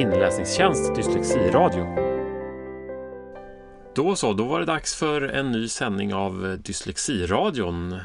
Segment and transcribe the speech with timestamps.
[0.00, 1.86] inläsningstjänst Dyslexiradio.
[3.94, 7.92] Då så, då var det dags för en ny sändning av Dyslexiradion.
[7.92, 8.00] Eh,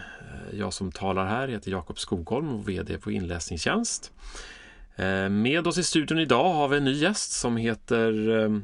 [0.60, 4.12] jag som talar här heter Jakob Skogholm och VD på Inläsningstjänst.
[4.96, 8.58] Eh, med oss i studion idag har vi en ny gäst som heter eh,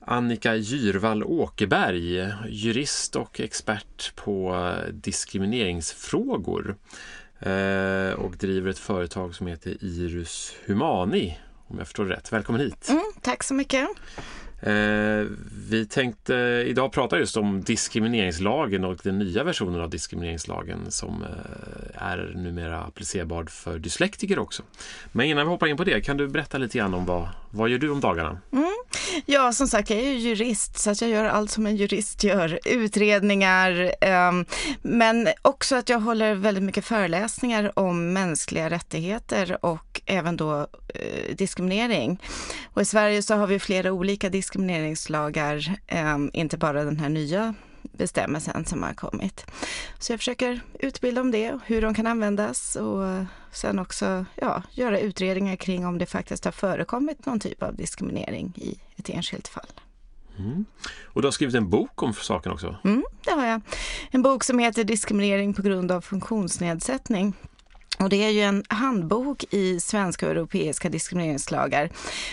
[0.00, 6.76] Annika Gyrvall Åkerberg, jurist och expert på diskrimineringsfrågor
[8.16, 11.38] och driver ett företag som heter Irus Humani,
[11.72, 12.32] om jag förstår rätt.
[12.32, 12.88] Välkommen hit!
[12.88, 13.88] Mm, tack så mycket!
[14.62, 15.26] Eh,
[15.68, 16.34] vi tänkte
[16.66, 22.80] idag prata just om diskrimineringslagen och den nya versionen av diskrimineringslagen som eh, är numera
[22.80, 24.62] applicerbar för dyslektiker också.
[25.12, 27.68] Men innan vi hoppar in på det, kan du berätta lite grann om vad, vad
[27.68, 28.38] gör du om dagarna?
[28.52, 28.72] Mm.
[29.26, 32.24] Ja, som sagt, jag är ju jurist så att jag gör allt som en jurist
[32.24, 32.58] gör.
[32.64, 34.32] Utredningar, eh,
[34.82, 41.36] men också att jag håller väldigt mycket föreläsningar om mänskliga rättigheter och även då eh,
[41.36, 42.20] diskriminering.
[42.64, 47.54] Och i Sverige så har vi flera olika diskrimineringslagar, eh, inte bara den här nya
[47.82, 49.46] bestämmelsen som har kommit.
[49.98, 53.04] Så jag försöker utbilda om det, hur de kan användas och
[53.52, 58.52] sen också ja, göra utredningar kring om det faktiskt har förekommit någon typ av diskriminering
[58.56, 59.72] i ett enskilt fall.
[60.38, 60.64] Mm.
[61.04, 62.76] Och du har skrivit en bok om saken också?
[62.84, 63.60] Mm, det har jag.
[64.10, 67.34] En bok som heter Diskriminering på grund av funktionsnedsättning.
[67.98, 71.90] Och det är ju en handbok i svenska och europeiska diskrimineringslagar.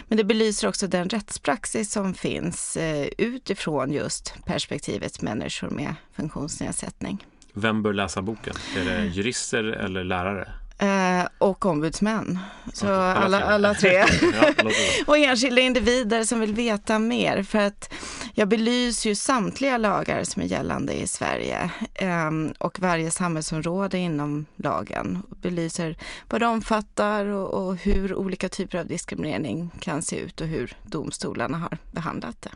[0.07, 7.25] Men det belyser också den rättspraxis som finns eh, utifrån just perspektivet människor med funktionsnedsättning.
[7.53, 8.53] Vem bör läsa boken?
[8.77, 10.49] Är det jurister eller lärare?
[10.81, 12.39] Eh, och ombudsmän.
[12.73, 14.03] Så okay, alla, alla tre.
[15.07, 17.43] Och enskilda individer som vill veta mer.
[17.43, 17.93] För att
[18.33, 24.45] jag belyser ju samtliga lagar som är gällande i Sverige eh, och varje samhällsområde inom
[24.55, 25.23] lagen.
[25.29, 25.97] Och belyser
[26.29, 30.77] vad det omfattar och, och hur olika typer av diskriminering kan se ut och hur
[30.83, 32.51] domstolarna har behandlat det.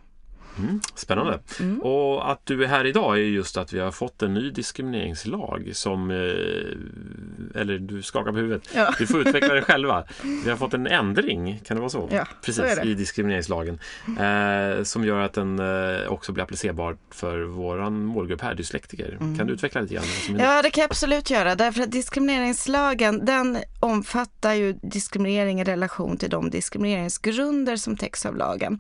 [0.58, 1.40] Mm, spännande.
[1.60, 1.82] Mm.
[1.82, 5.70] Och att du är här idag är just att vi har fått en ny diskrimineringslag
[5.74, 8.94] som, eh, eller du skakar på huvudet, ja.
[8.98, 10.04] du får utveckla det själva.
[10.44, 12.10] Vi har fått en ändring, kan det vara så?
[12.12, 13.80] Ja, Precis, så i diskrimineringslagen.
[14.20, 19.18] Eh, som gör att den eh, också blir applicerbar för våran målgrupp här, dyslektiker.
[19.22, 19.38] Mm.
[19.38, 20.06] Kan du utveckla lite grann?
[20.40, 21.56] Ja, det kan jag absolut göra.
[21.56, 28.36] Därför att diskrimineringslagen, den omfattar ju diskriminering i relation till de diskrimineringsgrunder som täcks av
[28.36, 28.80] lagen.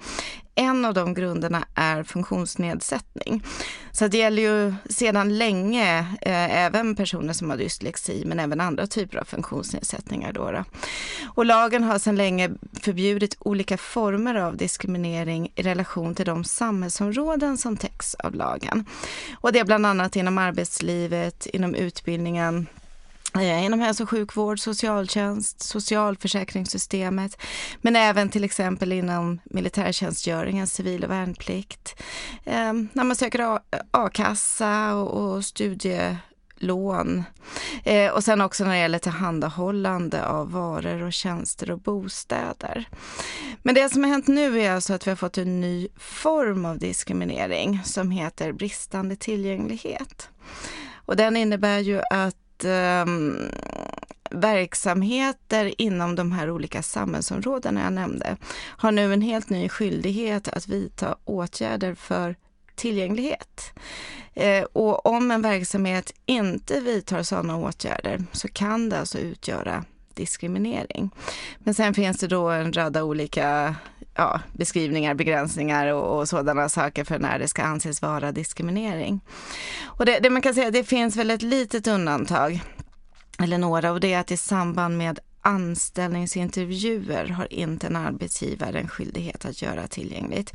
[0.55, 3.43] En av de grunderna är funktionsnedsättning.
[3.91, 8.87] Så det gäller ju sedan länge eh, även personer som har dyslexi men även andra
[8.87, 10.33] typer av funktionsnedsättningar.
[10.33, 10.63] Då, då.
[11.35, 17.57] Och lagen har sedan länge förbjudit olika former av diskriminering i relation till de samhällsområden
[17.57, 18.85] som täcks av lagen.
[19.41, 22.67] Och det är bland annat inom arbetslivet, inom utbildningen,
[23.35, 27.41] Eh, inom hälso och sjukvård, socialtjänst, socialförsäkringssystemet,
[27.81, 32.01] men även till exempel inom militärtjänstgöringen, civil och värnplikt.
[32.43, 33.59] Eh, när man söker
[33.91, 37.23] a-kassa och, och studielån.
[37.83, 42.87] Eh, och sen också när det gäller tillhandahållande av varor och tjänster och bostäder.
[43.63, 46.65] Men det som har hänt nu är alltså att vi har fått en ny form
[46.65, 50.29] av diskriminering som heter bristande tillgänglighet.
[51.05, 53.05] Och den innebär ju att eh,
[54.31, 60.67] verksamheter inom de här olika samhällsområdena jag nämnde har nu en helt ny skyldighet att
[60.67, 62.35] vidta åtgärder för
[62.75, 63.73] tillgänglighet.
[64.33, 71.09] Eh, och om en verksamhet inte vidtar sådana åtgärder så kan det alltså utgöra diskriminering.
[71.57, 73.75] Men sen finns det då en rad olika
[74.15, 79.21] ja, beskrivningar, begränsningar och, och, sådana saker för när det ska anses vara diskriminering.
[79.83, 82.61] Och det, det man kan säga, det finns väl ett litet undantag,
[83.39, 88.87] eller några, och det är att i samband med anställningsintervjuer har inte en arbetsgivare en
[88.87, 90.53] skyldighet att göra tillgängligt.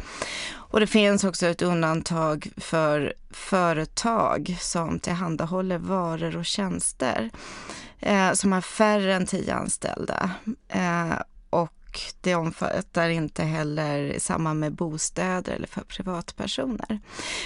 [0.50, 7.30] Och det finns också ett undantag för företag som tillhandahåller varor och tjänster
[8.00, 10.30] eh, som har färre än tio anställda.
[10.68, 11.12] Eh,
[11.98, 17.00] och det omfattar inte heller i samband med bostäder eller för privatpersoner.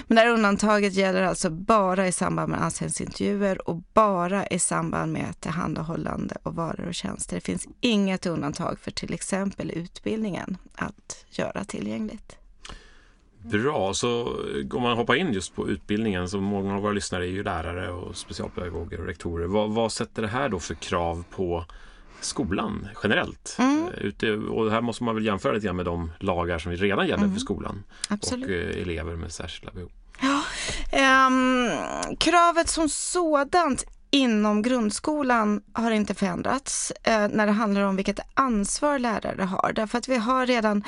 [0.07, 5.13] Men det här undantaget gäller alltså bara i samband med anställningsintervjuer och bara i samband
[5.13, 7.37] med tillhandahållande av varor och tjänster.
[7.37, 12.37] Det finns inget undantag för till exempel utbildningen att göra tillgängligt.
[13.45, 14.37] Bra, så
[14.73, 17.91] om man hoppar in just på utbildningen så många av våra lyssnare är ju lärare
[17.91, 19.47] och specialpedagoger och rektorer.
[19.47, 21.65] Vad, vad sätter det här då för krav på
[22.25, 23.57] skolan generellt.
[23.59, 23.85] Mm.
[23.85, 27.07] Eh, ute, och här måste man väl jämföra lite grann med de lagar som redan
[27.07, 27.33] gäller mm.
[27.33, 28.47] för skolan Absolut.
[28.47, 29.91] och eh, elever med särskilda behov.
[30.21, 30.43] Ja,
[31.27, 33.85] um, kravet som sådant
[34.15, 39.73] inom grundskolan har inte förändrats eh, när det handlar om vilket ansvar lärare har.
[39.73, 40.85] Därför att vi har redan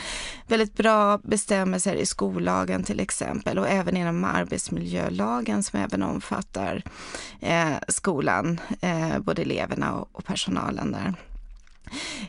[0.47, 6.82] väldigt bra bestämmelser i skollagen till exempel och även inom arbetsmiljölagen som även omfattar
[7.41, 11.15] eh, skolan, eh, både eleverna och, och personalen där.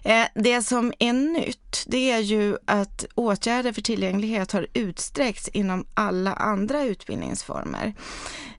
[0.04, 5.86] Eh, det som är nytt, det är ju att åtgärder för tillgänglighet har utsträckts inom
[5.94, 7.94] alla andra utbildningsformer.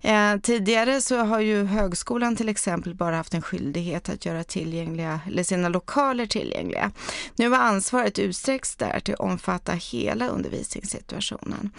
[0.01, 5.21] Eh, tidigare så har ju högskolan till exempel bara haft en skyldighet att göra tillgängliga,
[5.27, 6.91] eller sina lokaler tillgängliga.
[7.37, 11.71] Nu har ansvaret utsträckts där till att omfatta hela undervisningssituationen.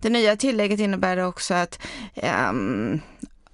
[0.00, 1.78] Det nya tillägget innebär också att
[2.50, 3.00] um,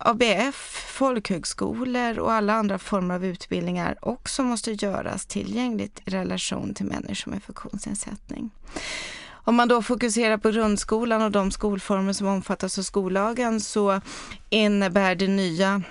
[0.03, 6.87] ABF, folkhögskolor och alla andra former av utbildningar också måste göras tillgängligt i relation till
[6.87, 8.51] människor med funktionsnedsättning.
[9.29, 14.01] Om man då fokuserar på grundskolan och de skolformer som omfattas av skollagen så
[14.51, 15.83] innebär det nya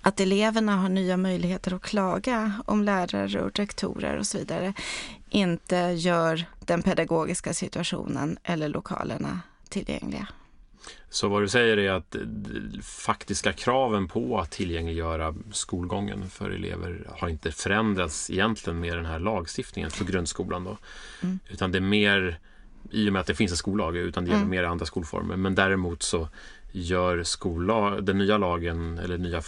[0.00, 4.74] att eleverna har nya möjligheter att klaga om lärare och rektorer och så vidare
[5.30, 10.28] inte gör den pedagogiska situationen eller lokalerna tillgängliga.
[11.10, 12.16] Så vad du säger är att
[12.82, 19.18] faktiska kraven på att tillgängliggöra skolgången för elever har inte förändrats egentligen med den här
[19.18, 20.78] lagstiftningen för grundskolan då.
[21.22, 21.38] Mm.
[21.48, 22.38] Utan det är mer
[22.90, 24.50] i och med att det finns en skollag, utan det gäller mm.
[24.50, 25.36] mer andra skolformer.
[25.36, 26.28] Men däremot så
[26.72, 29.42] gör skollag, den nya lagen, eller nya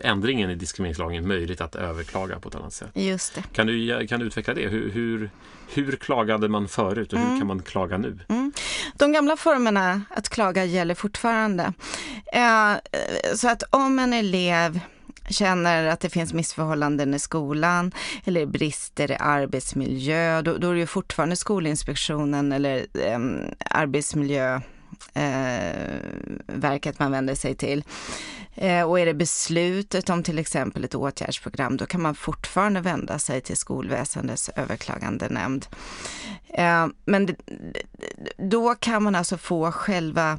[0.00, 2.90] ändringen i diskrimineringslagen möjligt att överklaga på ett annat sätt.
[2.94, 3.42] Just det.
[3.52, 4.68] Kan du, kan du utveckla det?
[4.68, 5.30] Hur, hur,
[5.74, 7.38] hur klagade man förut och hur mm.
[7.38, 8.18] kan man klaga nu?
[8.28, 8.52] Mm.
[8.94, 11.72] De gamla formerna att klaga gäller fortfarande.
[12.32, 12.72] Eh,
[13.34, 14.80] så att om en elev
[15.28, 17.92] känner att det finns missförhållanden i skolan
[18.24, 23.18] eller brister i arbetsmiljö, då, då är det ju fortfarande Skolinspektionen eller eh,
[23.70, 24.60] arbetsmiljö
[25.14, 26.00] eh,
[26.46, 27.84] verket man vänder sig till.
[28.54, 33.18] Eh, och är det beslutet om till exempel ett åtgärdsprogram, då kan man fortfarande vända
[33.18, 35.66] sig till skolväsendets överklagandenämnd.
[36.48, 37.36] Eh, men
[38.36, 40.38] då kan man alltså få själva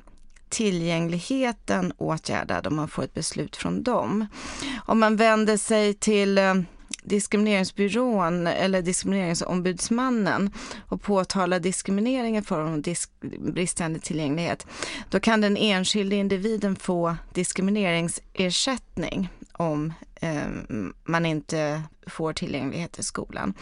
[0.49, 4.25] tillgängligheten åtgärdad om man får ett beslut från dem.
[4.85, 6.55] Om man vänder sig till eh,
[7.01, 10.51] diskrimineringsbyrån eller diskrimineringsombudsmannen
[10.87, 14.67] och påtalar diskriminering i form av disk bristande tillgänglighet,
[15.09, 20.47] då kan den enskilde individen få diskrimineringsersättning om eh,
[21.03, 23.53] man inte får tillgänglighet i skolan.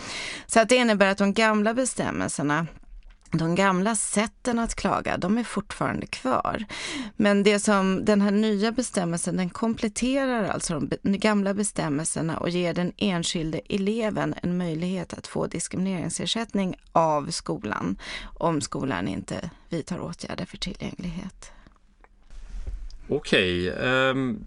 [0.47, 2.68] Så att det innebär att de gamla bestämmelserna
[3.31, 6.66] de gamla sätten att klaga, de är fortfarande kvar.
[7.16, 12.74] Men det som den här nya bestämmelsen, den kompletterar alltså de gamla bestämmelserna och ger
[12.74, 20.46] den enskilde eleven en möjlighet att få diskrimineringsersättning av skolan om skolan inte vidtar åtgärder
[20.46, 21.52] för tillgänglighet.
[23.10, 24.46] Okej, um,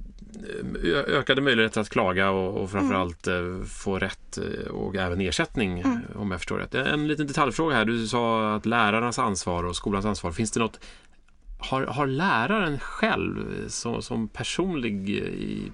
[1.06, 3.66] ökade möjligheter att klaga och, och framförallt mm.
[3.66, 6.00] få rätt eh, och även ersättning mm.
[6.14, 6.74] om jag förstår rätt.
[6.74, 7.84] En liten detaljfråga här.
[7.84, 10.32] Du sa att lärarnas ansvar och skolans ansvar.
[10.32, 10.80] Finns det något
[11.58, 15.10] har, har läraren själv som, som personlig...
[15.10, 15.72] I,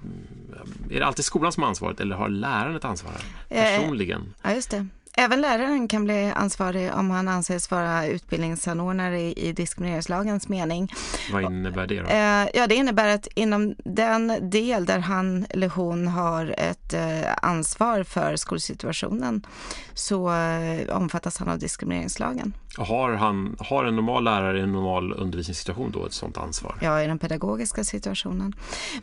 [0.90, 3.12] är det alltid skolan som har ansvaret eller har läraren ett ansvar
[3.48, 4.20] eh, personligen?
[4.20, 4.86] Eh, ja, just det.
[5.20, 10.92] Även läraren kan bli ansvarig om han anses vara utbildningsanordnare i, i diskrimineringslagens mening.
[11.32, 12.08] Vad innebär det då?
[12.08, 17.32] Eh, ja, det innebär att inom den del där han eller hon har ett eh,
[17.42, 19.46] ansvar för skolsituationen
[19.94, 22.54] så eh, omfattas han av diskrimineringslagen.
[22.76, 26.78] Har, han, har en normal lärare i en normal undervisningssituation då ett sådant ansvar?
[26.80, 28.52] Ja, i den pedagogiska situationen.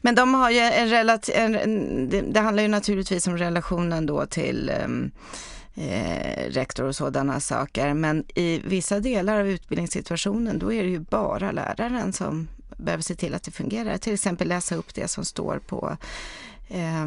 [0.02, 5.12] Men de har ju en relation, det, handlar ju naturligtvis om relationen då till um,
[5.76, 7.94] eh, rektor och sådana saker.
[7.94, 13.16] Men i vissa delar av utbildningssituationen då är det ju bara läraren som behöver se
[13.16, 13.98] till att det fungerar.
[13.98, 15.98] Till exempel läsa upp det som står på
[16.68, 17.06] eh,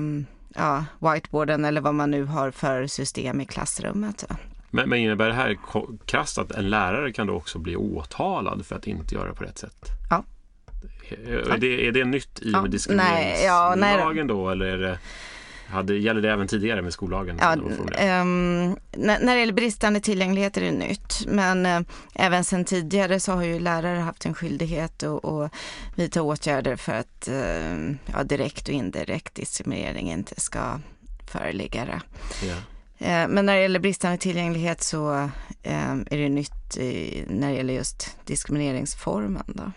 [0.54, 4.24] ja, whiteboarden eller vad man nu har för system i klassrummet.
[4.70, 5.58] Men, men innebär det här
[6.04, 9.58] krasst att en lärare kan då också bli åtalad för att inte göra på rätt
[9.58, 9.86] sätt?
[10.10, 10.24] Ja.
[11.26, 14.98] Är det, är det nytt i med diskrimineringslagen ja, då eller är det
[15.68, 17.38] hade, gäller det även tidigare med skollagen?
[17.40, 21.80] Ja, um, när, när det gäller bristande tillgänglighet är det nytt, men uh,
[22.14, 25.52] även sedan tidigare så har ju lärare haft en skyldighet att, att
[25.94, 30.80] vidta åtgärder för att uh, ja, direkt och indirekt diskriminering inte ska
[31.26, 32.02] föreligga.
[32.42, 32.58] Yeah.
[33.00, 35.30] Uh, men när det gäller bristande tillgänglighet så
[35.62, 39.44] ehm, är det nytt i, när det gäller just diskrimineringsformen.
[39.46, 39.72] Då.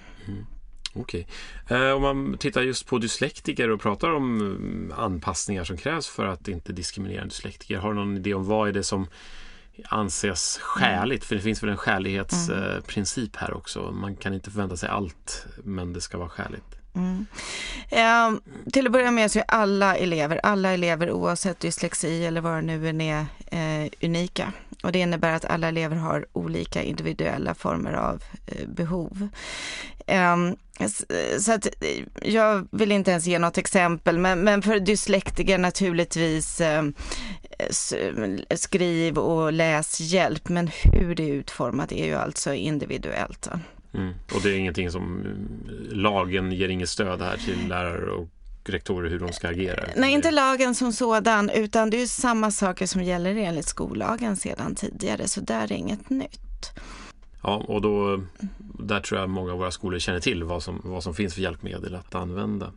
[0.94, 1.28] Okej.
[1.66, 1.92] Okay.
[1.92, 6.48] om man tittar just på dyslektiker och pratar om eh, anpassningar som krävs för att
[6.48, 7.78] inte diskriminera dyslektiker.
[7.78, 9.08] Har du någon idé om vad är det som
[9.86, 11.24] anses skäligt?
[11.24, 11.28] Mm.
[11.28, 13.92] För det finns väl en skälighetsprincip här också.
[13.92, 16.81] Man kan inte förvänta sig allt, men det ska vara skäligt.
[16.96, 17.26] Mm.
[17.90, 18.40] Eh,
[18.72, 22.62] till att börja med så är alla elever, alla elever oavsett dyslexi eller vad det
[22.62, 24.54] nu är, eh, unika.
[24.84, 29.30] Och det innebär att alla elever har olika individuella former av eh, behov.
[30.08, 30.56] Ehm,
[31.40, 36.62] så att eh, jag vill inte ens ge något exempel, men, men för dyslektiker naturligtvis
[36.62, 36.84] eh,
[38.56, 43.50] skriv och läshjälp, men hur det är utformat är ju alltså individuellt.
[43.94, 44.14] Mm.
[44.34, 45.24] Och det är ingenting som
[45.92, 48.28] lagen ger inget stöd här till lärare och
[48.66, 49.84] rektorer hur de ska agera?
[49.96, 54.76] Nej, inte lagen som sådan, utan det är samma saker som gäller enligt skollagen sedan
[54.76, 56.72] tidigare, så där är inget nytt.
[57.44, 58.24] Ja, och då,
[58.80, 61.42] där tror jag många av våra skolor känner till vad som, vad som finns för
[61.42, 62.72] hjälpmedel att använda.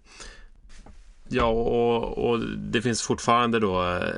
[1.29, 4.09] Ja, och, och det finns fortfarande då, eh,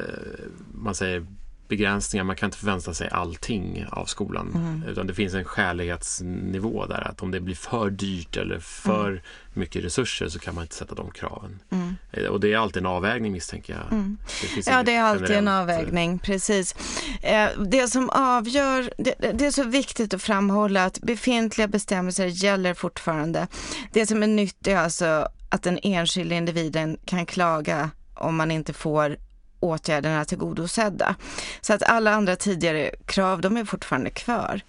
[0.74, 1.26] man säger
[1.68, 2.25] begränsningar.
[2.25, 4.52] Man kan inte förvänta sig allting av skolan.
[4.54, 4.82] Mm.
[4.88, 7.08] Utan det finns en skälighetsnivå där.
[7.08, 9.23] Att om det blir för dyrt eller för mm.
[9.52, 11.58] mycket resurser så kan man inte sätta de kraven.
[11.70, 11.96] Mm.
[12.11, 13.92] Eh, och det är alltid en avvägning misstänker jag.
[13.92, 14.18] Mm.
[14.54, 16.75] Det ja, det är alltid en avvägning, precis.
[17.23, 23.46] Eh, det som avgör, det, är så viktigt att framhålla att befintliga bestämmelser gäller fortfarande.
[23.92, 28.73] Det som är nytt är alltså att den enskilda individen kan klaga om man inte
[28.73, 29.16] får
[29.60, 31.16] åtgärderna tillgodosedda.
[31.60, 34.60] Så att alla andra tidigare krav, de är fortfarande kvar.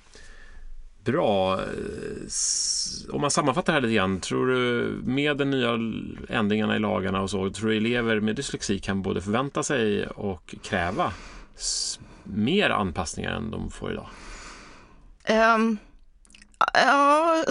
[1.03, 1.60] Bra.
[3.12, 5.79] Om man sammanfattar här lite grann, tror du med de nya
[6.29, 10.56] ändringarna i lagarna och så, tror du elever med dyslexi kan både förvänta sig och
[10.63, 11.13] kräva
[12.24, 14.08] mer anpassningar än de får idag?
[15.56, 15.77] Um,
[16.74, 17.44] Ja,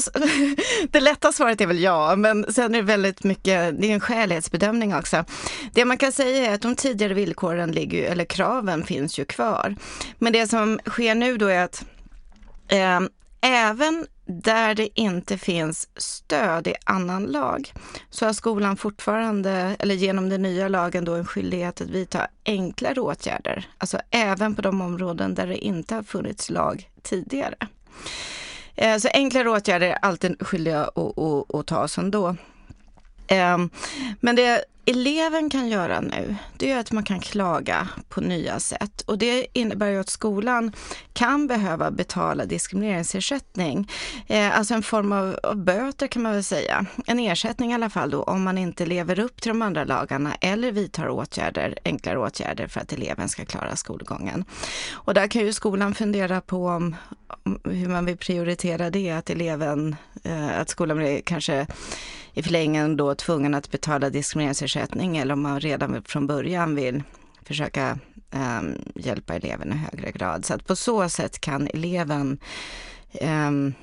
[0.91, 4.01] det lätta svaret är väl ja, men sen är det väldigt mycket, det är en
[4.01, 5.25] skälighetsbedömning också.
[5.73, 9.77] Det man kan säga är att de tidigare villkoren ligger, eller kraven finns ju kvar.
[10.19, 11.85] Men det som sker nu då är att
[12.69, 13.01] eh,
[13.41, 17.73] även där det inte finns stöd i annan lag
[18.11, 23.01] så har skolan fortfarande, eller genom den nya lagen då en skyldighet att vidta enklare
[23.01, 23.69] åtgärder.
[23.79, 27.57] Alltså även på de områden där det inte har funnits lag tidigare.
[28.76, 32.37] Eh, så enklare åtgärder är alltid skyldiga att, att, att ta ändå.
[33.26, 33.59] Eh,
[34.21, 39.00] men det eleven kan göra nu, det är att man kan klaga på nya sätt.
[39.00, 40.73] Och det innebär ju att skolan
[41.12, 43.90] kan behöva betala diskrimineringsersättning.
[44.26, 46.87] Eh, alltså en form av, av, böter kan man väl säga.
[47.06, 50.35] En ersättning i alla fall då om man inte lever upp till de andra lagarna
[50.40, 54.45] eller vidtar åtgärder, enklare åtgärder för att eleven ska klara skolgången.
[54.92, 56.97] Och där kan ju skolan fundera på om
[57.64, 61.66] hur man vill prioritera det, att eleven, eh, att skolan blir kanske
[62.35, 67.02] i förlängningen då tvungen att betala diskrimineringsersättning eller om man redan från början vill
[67.42, 67.99] försöka
[68.30, 70.45] um, hjälpa eleven i högre grad.
[70.45, 72.38] Så att på så sätt kan eleven
[73.21, 73.75] um,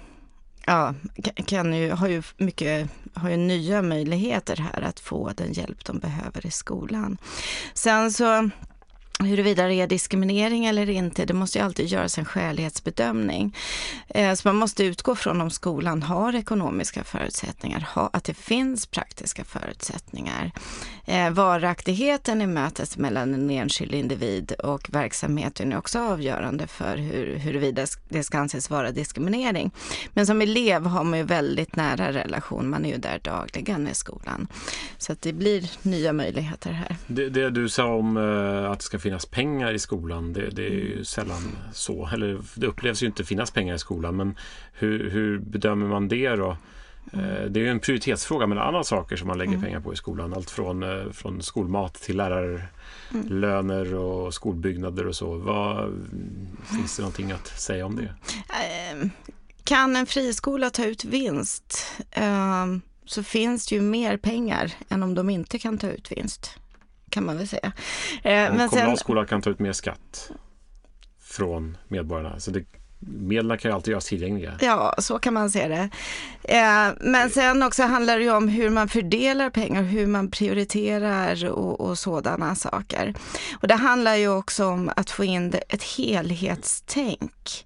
[0.66, 0.94] ja,
[1.46, 6.00] kan ju, har ju mycket, har ju nya möjligheter här att få den hjälp de
[6.00, 7.18] behöver i skolan.
[7.74, 8.50] Sen så
[9.20, 13.56] Huruvida det är diskriminering eller inte, det måste ju alltid göras en skälighetsbedömning.
[14.08, 19.44] Eh, så man måste utgå från om skolan har ekonomiska förutsättningar, att det finns praktiska
[19.44, 20.52] förutsättningar.
[21.06, 27.38] Eh, varaktigheten i mötet mellan en enskild individ och verksamheten är också avgörande för hur,
[27.38, 29.72] huruvida det ska anses vara diskriminering.
[30.14, 33.94] Men som elev har man ju väldigt nära relation, man är ju där dagligen i
[33.94, 34.48] skolan.
[34.98, 36.96] Så att det blir nya möjligheter här.
[37.08, 40.34] Det, det du sa om eh, att det ska finnas pengar i skolan.
[40.34, 41.06] Det, det, är ju mm.
[41.06, 42.10] sällan så.
[42.14, 44.16] Eller det upplevs ju inte finnas pengar i skolan.
[44.16, 44.38] Men
[44.74, 46.58] hur, hur bedömer man det då?
[47.14, 47.54] Mm.
[47.54, 49.64] Det är ju en prioritetsfråga med andra saker som man lägger mm.
[49.64, 50.34] pengar på i skolan.
[50.34, 53.98] Allt från, eh, från skolmat till lärarlöner mm.
[53.98, 55.38] och skolbyggnader och så.
[55.38, 56.08] Vad,
[56.76, 58.14] finns det någonting att säga om det?
[58.64, 59.10] Ehm,
[59.64, 65.16] kan en friskola ta ut vinst ehm, så finns det ju mer pengar än om
[65.16, 66.60] de inte kan ta ut vinst
[67.14, 67.72] kan man väl säga.
[68.24, 70.32] Eh, men kommunal skola kan ta ut mer skatt
[71.22, 72.40] från medborgarna.
[72.40, 72.66] Så det,
[73.00, 74.58] medlen kan ju alltid göras tillgängliga.
[74.62, 75.90] Ja, så kan man se det.
[76.44, 81.50] Eh, men sen också handlar det ju om hur man fördelar pengar, hur man prioriterar
[81.52, 83.14] och, och, sådana saker.
[83.62, 87.66] Och det handlar ju också om att få in ett helhetstänk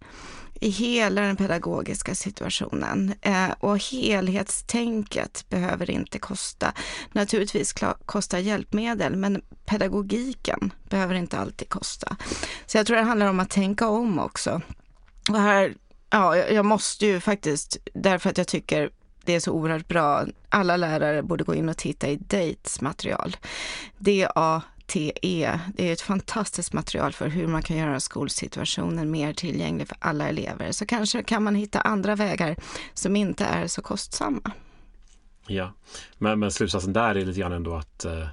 [0.62, 3.14] i hela den pedagogiska situationen.
[3.22, 6.74] Eh, och helhetstänket behöver inte kosta,
[7.12, 7.74] naturligtvis
[8.06, 12.18] kosta hjälpmedel, men pedagogiken behöver inte alltid kosta.
[12.66, 14.62] Så jag tror det handlar om att tänka om också.
[15.30, 15.74] Och här,
[16.10, 18.90] ja, jag måste ju faktiskt, därför att jag tycker
[19.26, 20.26] det är så oerhört bra.
[20.50, 23.38] Alla lärare borde gå in och titta i Dates material.
[23.98, 25.60] DA TE.
[25.74, 30.30] Det är ett fantastiskt material för hur man kan göra skolsituationen mer tillgänglig för alla
[30.30, 30.72] elever.
[30.72, 32.56] Så kanske kan man hitta andra vägar
[32.94, 34.52] som inte är så kostsamma.
[35.48, 35.74] Ja,
[36.18, 38.28] men, men slutsatsen där är lite grann ändå att eh,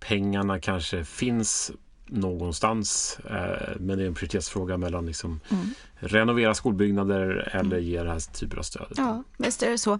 [0.00, 1.72] pengarna kanske finns
[2.12, 3.18] någonstans.
[3.30, 5.74] Eh, men det är en prioritetsfråga mellan liksom mm.
[5.94, 7.84] renovera skolbyggnader eller mm.
[7.84, 8.92] ge det här typen av stöd.
[8.96, 9.98] Ja, visst är det så.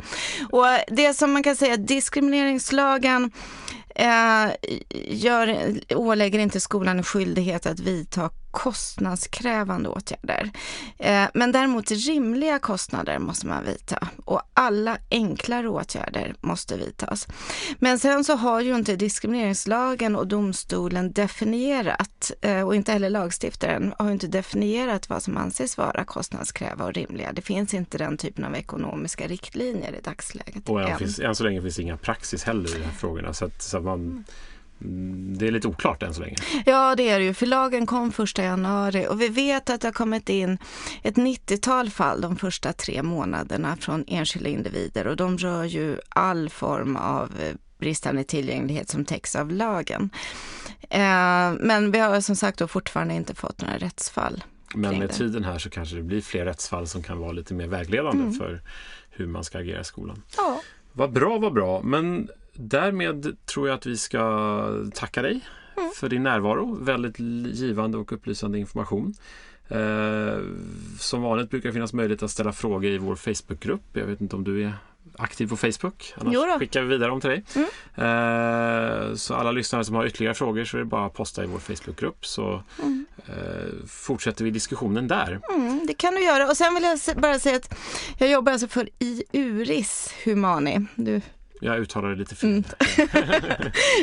[0.50, 3.30] Och det som man kan säga, diskrimineringslagen
[3.94, 4.50] eh,
[5.08, 10.50] gör, ålägger inte skolan en skyldighet att vidta kostnadskrävande åtgärder.
[10.98, 17.28] Eh, men däremot rimliga kostnader måste man vidta och alla enklare åtgärder måste vidtas.
[17.78, 23.94] Men sen så har ju inte diskrimineringslagen och domstolen definierat eh, och inte heller lagstiftaren
[23.98, 27.32] har inte definierat vad som anses vara kostnadskrävande och rimliga.
[27.32, 30.68] Det finns inte den typen av ekonomiska riktlinjer i dagsläget.
[30.68, 33.34] Och än, finns, än så länge finns inga praxis heller i de här frågorna.
[33.34, 34.24] Så att, så att man, mm.
[34.84, 36.36] Mm, det är lite oklart än så länge.
[36.66, 37.34] Ja, det är det ju.
[37.34, 40.58] För lagen kom första januari och vi vet att det har kommit in
[41.02, 46.50] ett 90-tal fall de första tre månaderna från enskilda individer och de rör ju all
[46.50, 50.10] form av eh, bristande tillgänglighet som täcks av lagen.
[50.90, 54.44] Eh, men vi har som sagt då fortfarande inte fått några rättsfall.
[54.74, 57.66] Men med tiden här så kanske det blir fler rättsfall som kan vara lite mer
[57.66, 58.34] vägledande mm.
[58.34, 58.62] för
[59.10, 60.22] hur man ska agera i skolan.
[60.36, 60.60] Ja.
[60.92, 61.82] Vad bra, vad bra.
[61.82, 65.40] Men därmed tror jag att vi ska tacka dig
[65.76, 65.90] mm.
[65.96, 66.78] för din närvaro.
[66.80, 69.14] Väldigt givande och upplysande information.
[69.68, 70.38] Eh,
[70.98, 73.82] som vanligt brukar det finnas möjlighet att ställa frågor i vår Facebookgrupp.
[73.92, 74.74] Jag vet inte om du är
[75.18, 76.14] aktiv på Facebook.
[76.16, 77.44] Annars skickar vi vidare dem till dig.
[77.54, 77.68] Mm.
[77.94, 81.46] Eh, så alla lyssnare som har ytterligare frågor så är det bara att posta i
[81.46, 83.06] vår Facebookgrupp så mm.
[83.26, 85.40] eh, fortsätter vi diskussionen där.
[85.54, 86.50] Mm, det kan du göra.
[86.50, 87.74] Och sen vill jag bara säga att
[88.18, 90.86] jag jobbar alltså för IURIS Humani.
[90.94, 91.20] Du
[91.64, 92.50] jag uttalar det lite fel.
[92.50, 92.64] Mm.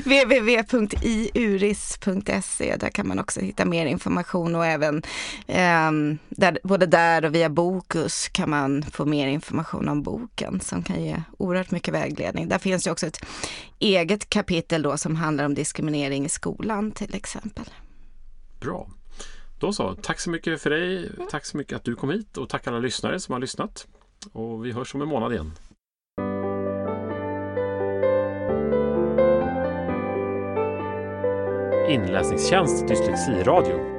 [0.25, 1.15] www.iuris.se,
[2.75, 5.03] där kan man också hitta mer information och även
[5.47, 5.91] eh,
[6.29, 11.03] där, både där och via Bokus kan man få mer information om boken som kan
[11.03, 12.47] ge oerhört mycket vägledning.
[12.47, 13.25] Där finns ju också ett
[13.79, 17.65] eget kapitel då som handlar om diskriminering i skolan till exempel.
[18.59, 18.89] Bra.
[19.59, 21.11] Då så, tack så mycket för dig.
[21.31, 23.87] Tack så mycket att du kom hit och tack alla lyssnare som har lyssnat.
[24.31, 25.51] Och vi hörs om en månad igen.
[31.89, 33.98] Inläsningstjänst Dyslexiradio